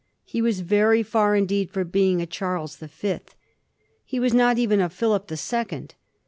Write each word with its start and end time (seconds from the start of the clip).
He 0.23 0.41
was 0.41 0.61
very 0.61 1.03
fitr 1.03 1.37
indeed 1.37 1.69
from 1.69 1.89
being 1.89 2.23
a 2.23 2.25
Charles 2.25 2.77
the 2.77 2.87
Fifth. 2.87 3.35
He 4.03 4.19
was 4.19 4.33
not 4.33 4.57
even 4.57 4.81
a 4.81 4.89
Philip 4.89 5.27
the 5.27 5.37
Second. 5.37 5.93